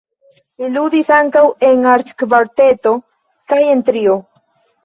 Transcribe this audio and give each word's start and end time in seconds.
Li 0.61 0.69
ludis 0.77 1.11
ankaŭ 1.17 1.43
en 1.69 1.85
arĉkvarteto 1.93 2.95
kaj 3.53 3.61
en 3.75 3.85
trio. 3.93 4.19